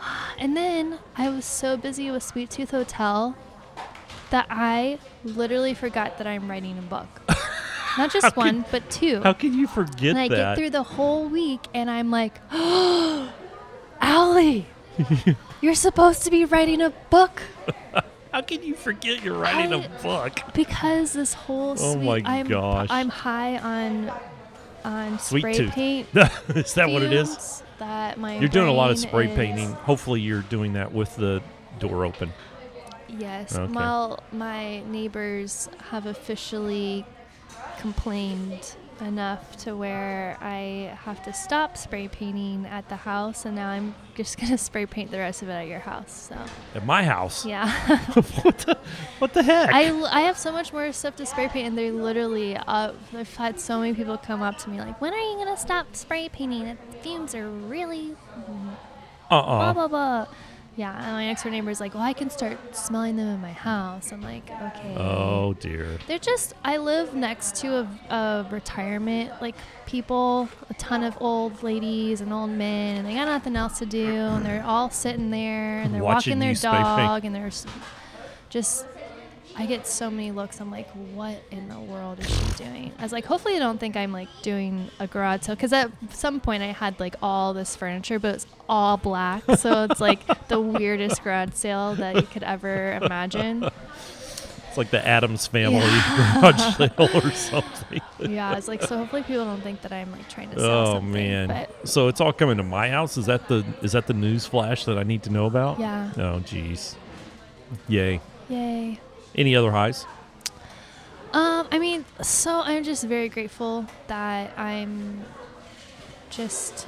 [0.38, 3.36] And then I was so busy with Sweet Tooth Hotel
[4.30, 7.08] that I literally forgot that I'm writing a book.
[7.98, 9.20] Not just How one, but two.
[9.22, 10.36] How can you forget and I that?
[10.36, 13.30] get through the whole week and I'm like, oh,
[14.00, 14.64] Allie,
[15.60, 17.42] you're supposed to be writing a book
[18.32, 20.40] How can you forget you're writing I- a book?
[20.54, 22.86] because this whole Oh sweet, my I'm, gosh.
[22.90, 24.12] I'm high on
[24.84, 25.72] on Sweet spray tooth.
[25.72, 26.08] paint.
[26.54, 27.62] is that what it is?
[27.80, 29.72] That my You're doing a lot of spray is- painting.
[29.72, 31.42] Hopefully, you're doing that with the
[31.80, 32.32] door open.
[33.08, 33.54] Yes.
[33.56, 33.70] Okay.
[33.72, 37.04] Well, my neighbors have officially
[37.78, 43.68] complained enough to where I have to stop spray painting at the house, and now
[43.68, 46.28] I'm just gonna spray paint the rest of it at your house.
[46.30, 46.36] So
[46.74, 47.44] At my house.
[47.46, 47.70] yeah,
[48.14, 48.78] what, the,
[49.18, 49.70] what the heck?
[49.72, 52.56] I, I have so much more stuff to spray paint, and they're literally.
[52.56, 55.56] Uh, I've had so many people come up to me like, "When are you gonna
[55.56, 56.64] stop spray painting?
[56.64, 59.72] The fumes are really blah uh-uh.
[59.72, 60.26] blah blah."
[60.76, 63.40] Yeah, and my next door neighbor is like, "Well, I can start smelling them in
[63.40, 65.98] my house." I'm like, "Okay." Oh, dear.
[66.06, 66.54] They're just.
[66.64, 69.56] I live next to a, a retirement like
[69.86, 73.86] people, a ton of old ladies and old men, and they got nothing else to
[73.86, 77.50] do, and they're all sitting there and they're Watching walking their dog, and they're
[78.48, 78.86] just.
[79.60, 80.60] I get so many looks.
[80.60, 82.92] I'm like, what in the world is she doing?
[82.98, 85.90] I was like, hopefully, they don't think I'm like doing a garage sale because at
[86.10, 90.48] some point I had like all this furniture, but it's all black, so it's like
[90.48, 93.68] the weirdest garage sale that you could ever imagine.
[94.68, 96.38] It's like the Addams family Yeah.
[96.40, 98.00] garage sale or something.
[98.20, 98.96] yeah, it's like so.
[98.96, 101.12] Hopefully, people don't think that I'm like trying to sell Oh something.
[101.12, 101.48] man!
[101.48, 103.18] But So it's all coming to my house.
[103.18, 105.78] Is that the is that the news flash that I need to know about?
[105.80, 106.94] yeah, Oh jeez.
[107.88, 108.20] Yay.
[108.48, 108.98] yay.
[109.40, 110.04] Any other highs?
[111.32, 115.24] Um, I mean, so I'm just very grateful that I'm
[116.28, 116.86] just.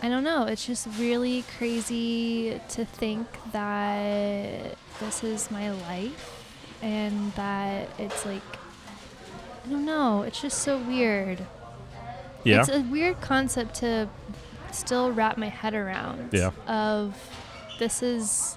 [0.00, 0.44] I don't know.
[0.44, 6.46] It's just really crazy to think that this is my life
[6.82, 8.42] and that it's like.
[9.66, 10.22] I don't know.
[10.22, 11.44] It's just so weird.
[12.44, 12.60] Yeah.
[12.60, 14.08] It's a weird concept to
[14.70, 16.32] still wrap my head around.
[16.32, 16.52] Yeah.
[16.68, 17.16] Of
[17.80, 18.56] this is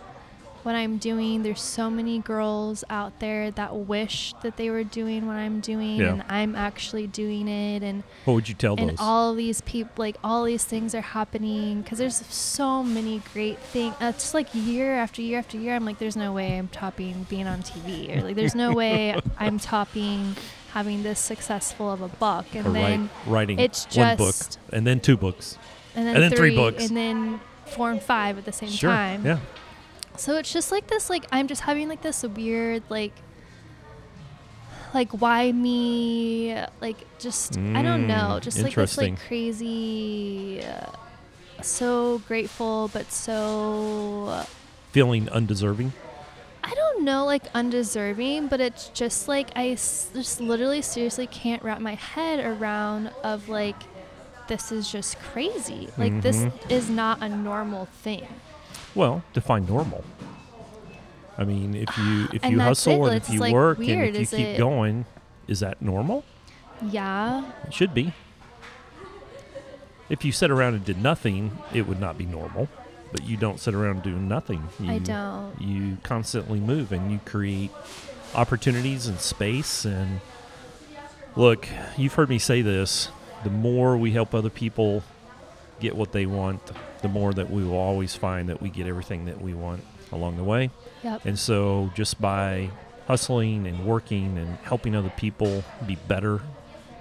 [0.65, 1.43] what I'm doing.
[1.43, 5.97] There's so many girls out there that wish that they were doing what I'm doing,
[5.97, 6.13] Yeah.
[6.13, 7.83] and I'm actually doing it.
[7.83, 8.97] And what would you tell and those?
[8.99, 13.95] all these people, like all these things are happening because there's so many great things.
[14.01, 17.27] Uh, just like year after year after year, I'm like, there's no way I'm topping
[17.29, 20.35] being on TV, or like, there's no way I'm topping
[20.73, 22.45] having this successful of a book.
[22.53, 24.35] And or then write, writing it's one book
[24.73, 25.57] and then two books.
[25.95, 26.87] and then, and then three three, books.
[26.87, 28.89] and then four and five at the same sure.
[28.89, 29.25] time.
[29.25, 29.39] Yeah.
[30.17, 33.13] So it's just like this, like I'm just having like this weird, like
[34.93, 40.89] like why me like just i don't know Mm, just like this like crazy uh,
[41.61, 44.45] so grateful but so
[44.93, 45.91] Feeling undeserving.
[46.63, 51.61] i don't know like undeserving but it's just like i s- just literally seriously can't
[51.61, 53.75] wrap my head around of like
[54.47, 56.71] this is just crazy like this Mhm.
[56.71, 58.27] is not a normal thing
[58.95, 60.03] Well, define normal.
[61.37, 64.15] I mean, if you if you hustle it, and if you like work weird, and
[64.15, 65.05] if is you keep it- going,
[65.47, 66.23] is that normal?
[66.81, 68.13] yeah It should be.
[70.09, 72.67] If you sit around and did nothing, it would not be normal.
[73.11, 74.67] But you don't sit around doing nothing.
[74.79, 77.71] You, i don't You constantly move and you create
[78.33, 79.85] opportunities and space.
[79.85, 80.19] And
[81.35, 83.09] look, you've heard me say this
[83.43, 85.03] the more we help other people
[85.79, 86.61] get what they want,
[87.01, 90.37] the more that we will always find that we get everything that we want along
[90.37, 90.69] the way.
[91.03, 92.69] yep And so just by
[93.07, 96.41] hustling and working and helping other people be better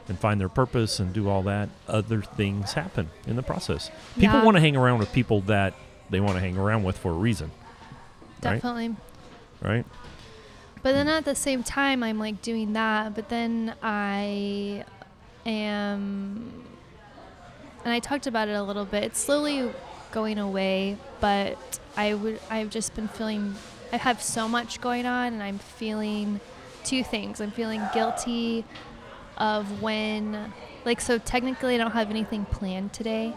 [0.09, 3.91] and find their purpose and do all that, other things happen in the process.
[4.17, 4.45] People Yeah.
[4.45, 5.73] want to hang around with people that
[6.11, 7.51] they want to hang around with for a reason,
[8.43, 8.61] right?
[8.61, 8.95] definitely
[9.63, 9.87] right?
[10.83, 13.15] But then at the same time, I'm like doing that.
[13.15, 14.85] But then I
[15.47, 16.65] am,
[17.85, 19.05] and I talked about it a little bit.
[19.05, 19.71] It's slowly
[20.13, 22.41] going away, but I would.
[22.51, 23.55] I've just been feeling.
[23.93, 26.41] I have so much going on, and I'm feeling
[26.83, 27.41] two things.
[27.41, 28.65] I'm feeling guilty
[29.37, 30.53] of when,
[30.85, 33.35] like, so technically I don't have anything planned today,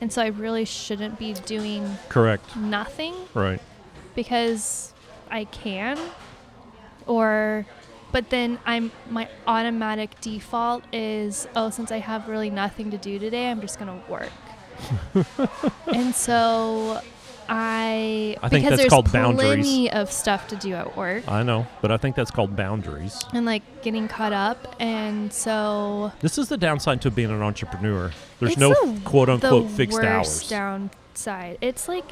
[0.00, 2.56] and so I really shouldn't be doing Correct.
[2.56, 3.60] nothing Right.
[4.14, 4.92] because
[5.30, 5.98] I can
[7.06, 7.64] or
[8.12, 13.18] but then I'm my automatic default is oh since I have really nothing to do
[13.18, 14.30] today I'm just going to work.
[15.92, 17.00] and so
[17.50, 19.46] I, I think because that's there's called boundaries.
[19.64, 23.18] plenty of stuff to do at work I know, but I think that's called boundaries.
[23.32, 28.12] and like getting caught up and so This is the downside to being an entrepreneur.
[28.38, 30.48] There's no the- quote unquote the fixed worst hours.
[30.48, 31.58] downside.
[31.60, 32.04] It's like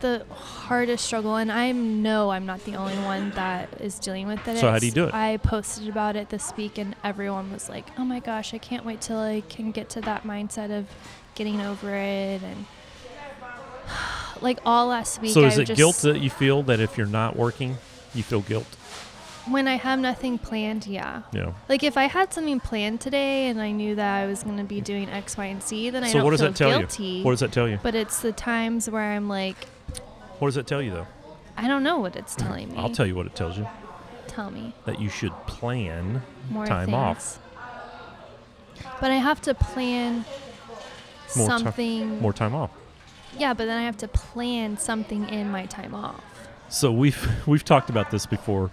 [0.00, 4.46] the hardest struggle, and I know I'm not the only one that is dealing with
[4.48, 4.58] it.
[4.58, 5.14] So how do you do it?
[5.14, 8.84] I posted about it this week, and everyone was like, "Oh my gosh, I can't
[8.84, 10.86] wait till I can get to that mindset of
[11.34, 12.66] getting over it." And
[14.40, 16.96] like all last week, So I is it just, guilt that you feel that if
[16.96, 17.78] you're not working,
[18.14, 18.76] you feel guilt?
[19.50, 20.86] when I have nothing planned?
[20.86, 21.22] Yeah.
[21.32, 21.52] Yeah.
[21.68, 24.64] Like if I had something planned today and I knew that I was going to
[24.64, 26.78] be doing X, Y, and Z, then I so don't what does feel that tell
[26.78, 27.04] guilty.
[27.04, 27.24] you?
[27.24, 27.78] What does that tell you?
[27.82, 29.56] But it's the times where I'm like,
[30.38, 31.06] What does that tell you though?
[31.56, 32.78] I don't know what it's telling me.
[32.78, 33.66] I'll tell you what it tells you.
[34.26, 36.96] Tell me That you should plan more time things.
[36.96, 37.38] off.
[39.00, 40.24] But I have to plan
[41.36, 42.20] More ti- something.
[42.20, 42.70] more time off.
[43.36, 46.22] yeah, but then I have to plan something in my time off.
[46.68, 48.70] So we've we've talked about this before.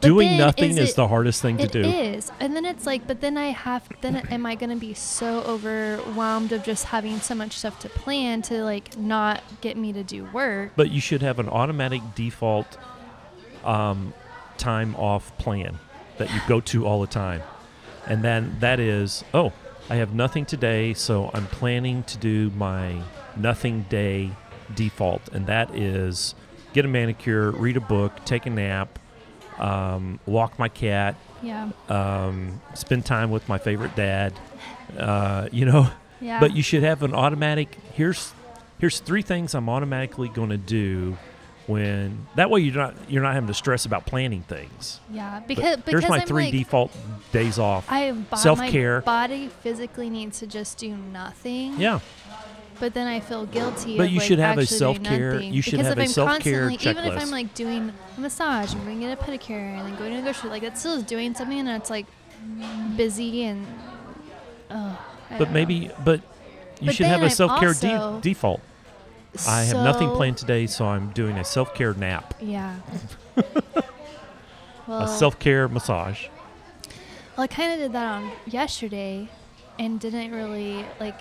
[0.00, 1.80] Doing nothing is is, it- the hardest thing to do.
[1.80, 2.32] It is.
[2.40, 3.88] and then it's like, but then I have.
[4.00, 7.88] Then am I going to be so overwhelmed of just having so much stuff to
[7.88, 10.72] plan to like not get me to do work?
[10.76, 12.76] But you should have an automatic default
[13.64, 14.12] um,
[14.58, 15.78] time off plan
[16.18, 17.42] that you go to all the time.
[18.06, 19.52] And then that is, oh,
[19.88, 23.02] I have nothing today, so I'm planning to do my
[23.36, 24.32] nothing day
[24.74, 25.28] default.
[25.32, 26.34] And that is
[26.72, 28.98] get a manicure, read a book, take a nap,
[29.58, 34.32] um, walk my cat, Yeah, um, spend time with my favorite dad.
[34.98, 35.88] Uh, you know,
[36.20, 36.40] yeah.
[36.40, 37.76] but you should have an automatic.
[37.94, 38.32] Here's
[38.78, 41.16] here's three things I'm automatically going to do
[41.68, 45.00] when that way you're not you're not having to stress about planning things.
[45.10, 46.90] yeah, But because because my I'm three like, default
[47.30, 47.86] days off.
[47.88, 49.02] I bo- Self-care.
[49.02, 51.78] Body physically needs to just do nothing.
[51.80, 52.00] yeah,
[52.82, 53.96] But then I feel guilty.
[53.96, 56.68] But you like, should have a self-care- you should because have if a I'm self-care
[56.68, 57.22] constantly, even if.
[57.22, 60.50] I'm like doing a massage and to a pedicure and then going to the grocery,
[60.50, 62.06] like that still is doing something and it's like
[62.96, 63.64] busy and.
[64.68, 64.98] Oh,
[65.38, 65.90] but don't self-care.
[66.04, 66.22] but
[66.80, 68.60] you But should have a self care also- default.
[68.60, 69.46] know.
[69.46, 72.74] I have nothing planned today, so I'm doing a self care nap, Yeah.
[74.88, 76.26] well, a self care massage.
[77.36, 79.28] Well, I kind of did that on yesterday,
[79.78, 81.20] and didn't really like.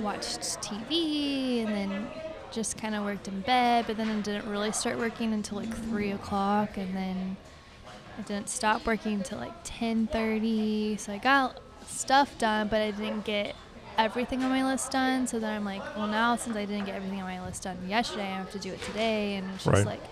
[0.00, 2.06] Watched TV and then
[2.52, 5.74] just kind of worked in bed, but then I didn't really start working until like
[5.88, 7.36] three o'clock, and then
[8.18, 10.96] I didn't stop working until like ten thirty.
[10.96, 13.54] So I got stuff done, but I didn't get
[13.98, 15.26] everything on my list done.
[15.26, 17.78] So then I'm like, well, now since I didn't get everything on my list done
[17.88, 19.86] yesterday, I have to do it today, and it's just Right.
[19.86, 20.02] like,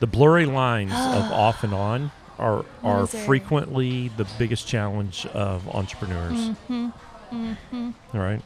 [0.00, 6.32] The blurry lines of off and on are are frequently the biggest challenge of entrepreneurs.
[6.32, 6.88] mm-hmm,
[7.32, 7.90] mm-hmm.
[8.14, 8.42] All right.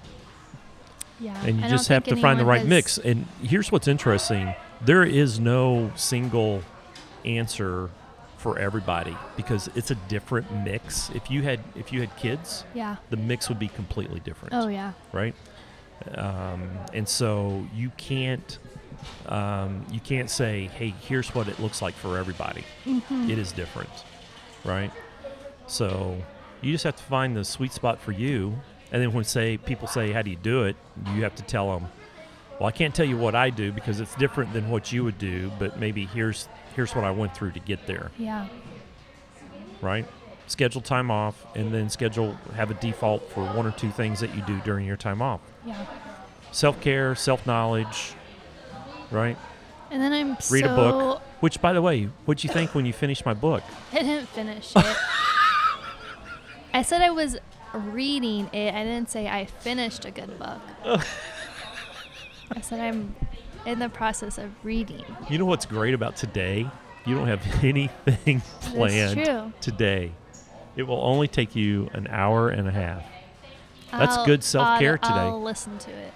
[1.20, 1.40] Yeah.
[1.44, 2.98] and you I just have to find the right has- mix.
[2.98, 6.62] And here's what's interesting: there is no single
[7.24, 7.90] answer
[8.38, 11.10] for everybody because it's a different mix.
[11.14, 12.96] If you had if you had kids, Yeah.
[13.10, 14.54] the mix would be completely different.
[14.54, 14.92] Oh yeah.
[15.12, 15.34] right?
[16.14, 18.58] Um, and so you can't
[19.26, 23.28] um, you can't say, "Hey, here's what it looks like for everybody." Mhm.
[23.30, 23.90] It is different,
[24.64, 24.90] right?
[25.66, 26.16] So
[26.62, 28.58] you just have to find the sweet spot for you.
[28.92, 30.76] And then when say people say, "How do you do it?"
[31.14, 31.88] You have to tell them,
[32.58, 35.18] "Well, I can't tell you what I do because it's different than what you would
[35.18, 38.46] do, but maybe here's here's what I went through to get there." Yeah.
[39.80, 40.06] right?
[40.46, 44.34] Schedule time off and then schedule have a default for one or two things that
[44.34, 45.40] you do during your time off.
[45.64, 45.86] Yeah.
[46.50, 48.14] Self care, self knowledge,
[49.12, 49.38] right?
[49.92, 51.22] And then I'm Read so a book.
[51.40, 53.62] Which, by the way, what'd you think when you finished my book?
[53.92, 54.84] I didn't finish it.
[56.74, 57.38] I said I was
[57.74, 58.74] reading it.
[58.74, 60.60] I didn't say I finished a good book.
[60.84, 63.14] I said I'm
[63.66, 65.04] in the process of reading.
[65.28, 66.68] You know what's great about today?
[67.06, 70.12] You don't have anything planned today.
[70.76, 73.04] It will only take you an hour and a half.
[73.90, 75.14] That's I'll- good self-care today.
[75.14, 76.12] I'll listen to it.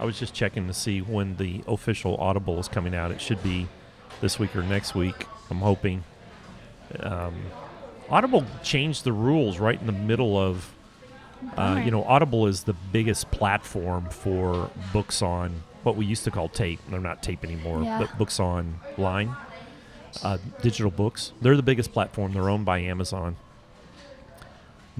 [0.00, 3.12] I was just checking to see when the official Audible is coming out.
[3.12, 3.68] It should be
[4.20, 5.26] this week or next week.
[5.48, 6.02] I'm hoping.
[6.98, 7.36] Um,
[8.10, 10.72] Audible changed the rules right in the middle of.
[11.50, 11.82] Uh, Bummer.
[11.82, 16.48] you know, Audible is the biggest platform for books on what we used to call
[16.48, 16.80] tape.
[16.88, 17.98] They're not tape anymore, Yeah.
[17.98, 19.34] but books online,
[20.22, 21.32] uh, digital books.
[21.40, 22.32] They're the biggest platform.
[22.32, 23.36] They're owned by Amazon.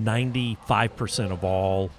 [0.00, 1.90] 95% of all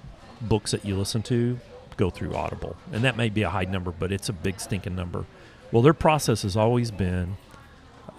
[0.42, 1.60] books that you listen to
[1.96, 2.76] go through Audible.
[2.92, 5.26] And that may be a high number, but it's a big stinking number.
[5.72, 7.38] Well, their process has always been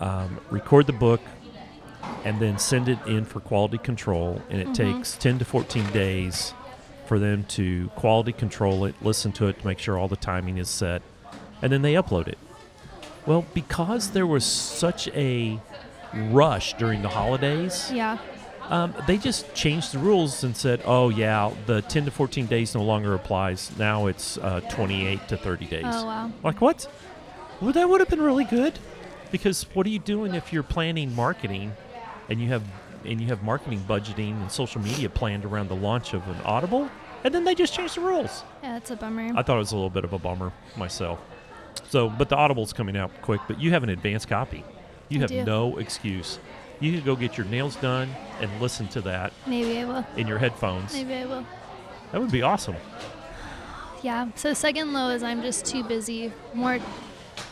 [0.01, 1.21] um, record the book
[2.25, 4.41] and then send it in for quality control.
[4.51, 4.75] And it Mhm.
[4.75, 6.55] takes 10 to 14 days
[7.07, 10.57] for them to quality control it, listen to it to make sure all the timing
[10.57, 11.03] is set,
[11.61, 12.39] and then they upload it.
[13.27, 15.59] Well, because there was such a
[16.31, 18.17] rush during the holidays, Yeah.
[18.71, 22.75] um, they just changed the rules and said, "Oh yeah, the 10 to 14 days
[22.75, 23.71] no longer applies.
[23.79, 26.31] Now it's uh, 28 to 30 days." Oh wow.
[26.43, 26.87] Like what?
[27.61, 28.79] Well, that would have been really good,
[29.31, 31.73] because what are you doing if you're planning marketing,
[32.29, 32.63] and you have
[33.05, 36.89] and you have marketing budgeting and social media planned around the launch of an Audible,
[37.23, 38.43] and then they just changed the rules.
[38.63, 39.31] Yeah, that's a bummer.
[39.37, 41.19] I thought it was a little bit of a bummer myself.
[41.91, 44.65] So, but the Audible's coming out quick, but you have an advanced copy.
[45.11, 45.45] You I have do.
[45.45, 46.39] no excuse.
[46.81, 48.09] You could go get your nails done
[48.41, 50.05] and listen to that Maybe I will.
[50.17, 50.93] in your headphones.
[50.93, 51.47] Maybe I will.
[52.13, 52.77] That would be awesome.
[54.03, 54.29] Yeah.
[54.35, 56.33] So second low is I'm just too busy.
[56.53, 56.79] More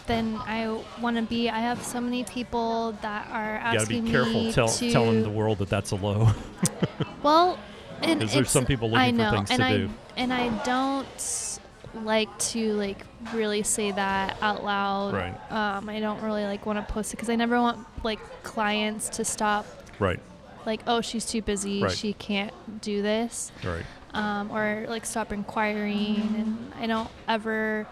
[0.07, 1.49] than I want to be.
[1.49, 4.69] I have so many people that are asking You got to asking be careful tell,
[4.69, 4.93] to.
[4.93, 6.29] telling the world that that's a low.
[7.23, 7.57] Well,
[8.03, 9.91] and there's some people I looking for know, things and to I, do.
[10.17, 11.59] And I don't
[11.95, 12.99] like to like
[13.33, 15.15] really say that out loud.
[15.15, 15.53] Right.
[15.53, 19.09] Um, I don't really like want to post it because I never want like clients
[19.11, 19.67] to stop.
[20.01, 20.19] right,
[20.67, 21.83] Like, oh, she's too busy.
[21.83, 21.93] Right.
[21.93, 23.53] She can't do this.
[23.65, 23.85] right.
[24.15, 26.17] um, or like stop inquiring.
[26.37, 27.87] And I don't ever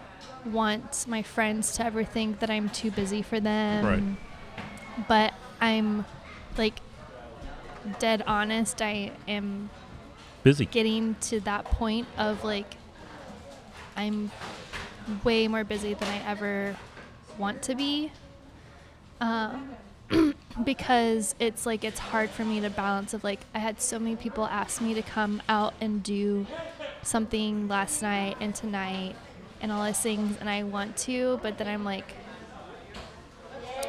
[0.45, 3.85] want my friends to ever think that I'm too busy for them.
[3.85, 5.07] Right.
[5.09, 6.05] But I'm
[6.57, 6.81] like
[7.99, 8.81] dead honest.
[8.83, 9.71] I am
[10.43, 10.67] Busy.
[10.67, 12.75] getting to that point of like
[13.97, 14.31] I'm
[15.25, 16.77] way more busy than I ever
[17.39, 18.13] want to be.
[19.21, 19.71] Um,
[20.65, 24.17] because it's like it's hard for me to balance of like I had so many
[24.17, 26.47] people ask me to come out and do
[27.03, 29.15] something last night and tonight
[29.61, 32.15] and all these things and I want to, but then I'm like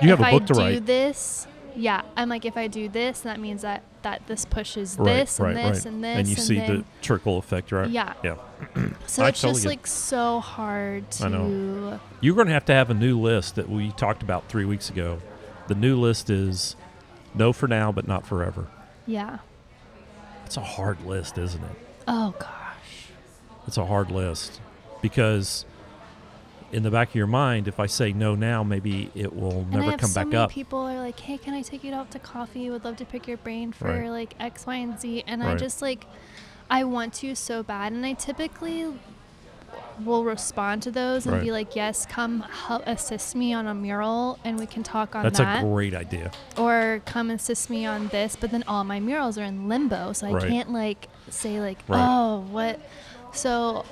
[0.02, 0.86] You have if a book I to do write.
[0.86, 5.06] this, yeah, I'm like if I do this, that means that that this pushes right,
[5.06, 5.94] this right, and this right.
[5.94, 7.90] and this and you see then, the trickle effect, right?
[7.90, 8.14] yeah.
[8.24, 8.36] Yeah.
[9.08, 11.26] So I it's totally just like so hard to.
[11.26, 12.00] I know.
[12.22, 14.90] You're going to have to have a new list that we talked about three weeks
[14.90, 15.20] ago.
[15.68, 16.76] The new list is
[17.36, 18.68] no for now, but not forever.
[19.06, 19.40] yeah.
[20.46, 21.88] It's a hard list, isn't it?
[22.08, 23.08] Oh gosh.
[23.68, 24.60] It's a hard list
[25.02, 25.66] because
[26.72, 29.72] in the back of your mind, if I say no now, maybe it will and
[29.72, 30.52] never come so back up.
[30.52, 32.70] people are like, "Hey, can I take you out to coffee?
[32.70, 34.10] Would love to pick your brain for Right.
[34.10, 36.06] like X, Y, and Z." And I just like
[36.70, 38.86] I want to so bad and I typically
[40.06, 41.44] will respond to those and Right.
[41.44, 45.24] be like, "Yes, come help assist me on a mural and we can talk on
[45.24, 46.32] That's that." That's a great idea.
[46.58, 50.28] or come assist me on this but then all my murals are in limbo so
[50.28, 52.06] i can't like say like Right.
[52.06, 52.78] oh what
[53.32, 53.86] so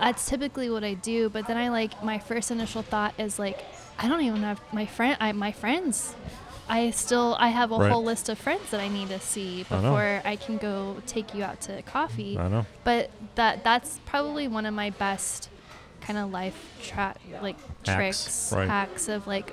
[0.00, 3.64] that's typically what i do but then i like my first initial thought is like
[3.98, 6.14] i don't even have my friend i my friends
[6.68, 7.90] i still i have a Right.
[7.92, 11.42] whole list of friends that i need to see before I, can go take you
[11.44, 12.66] out to coffee I know.
[12.84, 15.48] but that that's probably one of my best
[16.00, 18.68] kind of life tra- like Hacks, tricks right.
[18.68, 19.52] hacks of like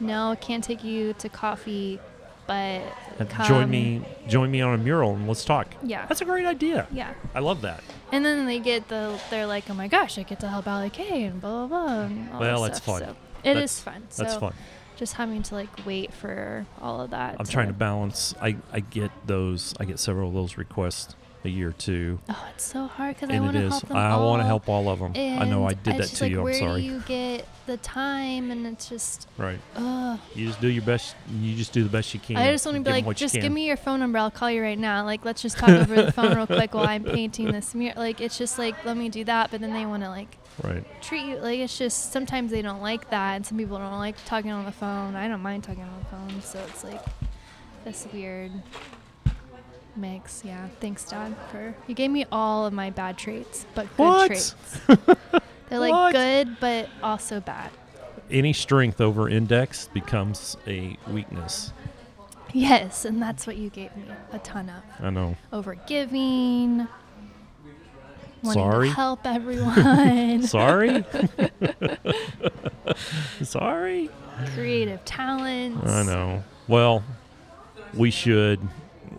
[0.00, 2.00] no, can't take you to coffee,
[2.48, 2.82] but
[3.28, 3.46] come.
[3.46, 5.68] join me, join me on a mural and let's talk.
[5.84, 6.04] Yeah.
[6.06, 6.88] That's a great idea.
[6.90, 7.14] Yeah.
[7.32, 7.84] I love that.
[8.14, 10.88] And then they get the, they're like, oh my gosh, I get to help Allie
[10.90, 12.02] K and blah, blah, blah.
[12.02, 13.00] And all Well, that's stuff.
[13.00, 13.08] fun.
[13.08, 13.10] So
[13.42, 14.02] it That's- is fun.
[14.16, 14.54] That's fun.
[14.96, 17.36] just having to like wait for all of that.
[17.40, 18.32] I'm trying to balance.
[18.40, 19.74] I, I get those.
[19.80, 23.34] I get several of those requests a year too, Oh, it's so hard because I
[23.34, 24.28] and want to help them I all.
[24.30, 25.12] want to help all of them.
[25.16, 26.38] I know I did that to like, you.
[26.38, 26.80] I'm where sorry.
[26.80, 28.50] do you get the time?
[28.50, 29.58] And it's just, right.
[29.76, 30.18] ugh.
[30.34, 31.14] You just do your best.
[31.40, 32.36] You just do the best you can.
[32.36, 34.18] I just want to be like, just give me your phone number.
[34.18, 35.04] I'll call you right now.
[35.04, 37.94] Like, let's just talk over the phone real quick while I'm painting this mirror.
[37.96, 39.50] Like, it's just like, let me do that.
[39.50, 40.84] But then they want to like Right.
[41.02, 44.14] treat you like it's just sometimes they don't like that, and some people don't like
[44.24, 45.16] talking on the phone.
[45.16, 47.00] I don't mind talking on the phone, so it's like
[47.84, 48.52] this weird
[49.96, 50.42] mix.
[50.44, 50.68] Yeah.
[50.80, 54.26] Thanks, Dad, for you gave me all of my bad traits, but good What?
[54.28, 54.54] traits.
[55.68, 56.12] They're like What?
[56.12, 57.70] good, but also bad.
[58.30, 61.72] Any strength over index becomes a weakness.
[62.52, 65.04] Yes, and that's what you gave me a ton of.
[65.04, 65.36] I know.
[65.52, 66.86] Over giving.
[68.52, 68.88] Sorry?
[68.88, 70.42] to help everyone.
[70.46, 71.04] Sorry.
[73.42, 74.10] Sorry.
[74.54, 75.90] Creative talents.
[75.90, 76.44] I know.
[76.68, 77.02] Well,
[77.94, 78.60] we should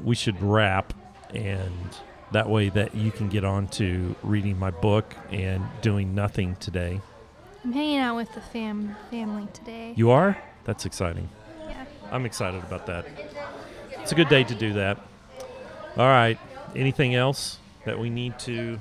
[0.05, 0.93] we should wrap
[1.33, 1.97] and
[2.31, 7.01] that way that you can get on to reading my book and doing nothing today.
[7.63, 9.93] I'm hanging out with the fam family today.
[9.95, 10.37] You are?
[10.63, 11.29] That's exciting.
[11.67, 11.85] yeah.
[12.11, 13.05] I'm excited about that.
[13.99, 14.99] It's a good day to do that.
[15.97, 16.37] All right.
[16.75, 18.79] Anything else that we need to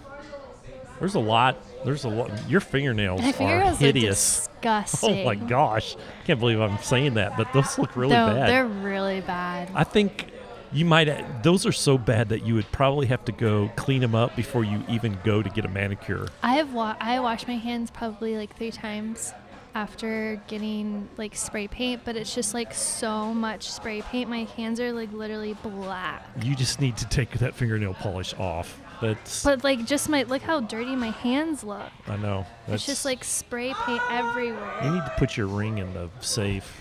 [0.99, 1.57] There's a lot.
[1.85, 2.31] There's a lot.
[2.49, 4.49] Your fingernails My are fingernails are hideous.
[4.49, 5.20] disgusting.
[5.20, 5.97] Oh my gosh.
[5.97, 8.49] I can't believe I'm saying that, but those look really they're, bad.
[8.49, 9.70] They're really bad.
[9.75, 10.31] I think
[10.75, 11.43] you might.
[11.43, 14.64] Those are so bad that you would probably have to go clean them up before
[14.64, 16.29] you even go to get a manicure.
[16.43, 19.33] I have wa- I wash my hands probably like three times
[19.75, 24.29] after getting like spray paint, but it's just like so much spray paint.
[24.29, 26.27] My hands are like literally black.
[26.43, 28.81] You just need to take that fingernail polish off.
[29.01, 29.43] That's.
[29.45, 31.91] But like just my look how dirty my hands look.
[32.07, 32.47] I know.
[32.68, 34.81] It's just like spray paint everywhere.
[34.83, 36.81] You need to put your ring in the safe.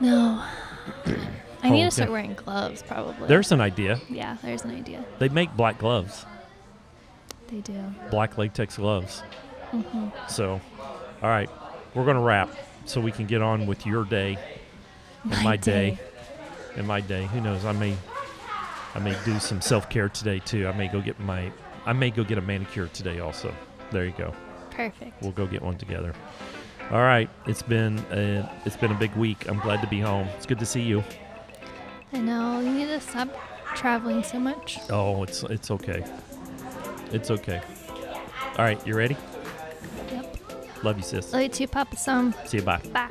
[0.00, 0.42] No.
[1.70, 3.26] I need to start wearing gloves probably.
[3.28, 4.00] There's an idea.
[4.08, 5.04] yeah, there's an idea.
[5.18, 6.24] They make black gloves,
[7.48, 7.82] They do.
[8.10, 9.22] black latex gloves.
[9.72, 10.08] Mm-hmm.
[10.28, 10.60] So,
[11.22, 11.48] all right,
[11.94, 12.50] we're gonna wrap
[12.86, 14.38] so we can get on with your day
[15.24, 15.98] and my, day.
[16.76, 17.26] and my day.
[17.26, 17.64] Who knows?
[17.64, 17.96] I may,
[18.94, 20.66] I may do some self care today too.
[20.66, 21.52] I may go get my,
[21.86, 23.54] I may go get a manicure today also.
[23.90, 24.32] There you go.
[24.70, 25.20] Perfect.
[25.22, 26.14] We'll go get one together.
[26.90, 29.48] All right, it's been a, it's been a big week.
[29.48, 30.26] I'm glad to be home.
[30.36, 31.04] It's good to see you.
[32.12, 33.28] I know you need to stop
[33.74, 34.78] traveling so much.
[34.90, 36.04] Oh, it's it's okay.
[37.12, 37.60] It's okay.
[38.58, 39.16] All right, you ready?
[40.10, 40.36] Yep.
[40.82, 41.32] Love you, sis.
[41.32, 42.34] Love you too, Papa Some.
[42.46, 42.62] See you.
[42.62, 42.80] Bye.
[42.92, 43.08] Bye.